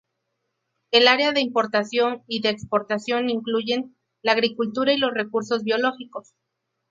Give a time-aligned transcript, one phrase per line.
[0.89, 6.33] El área de importación y de exportación incluyen, la agricultura y los recursos biológicos.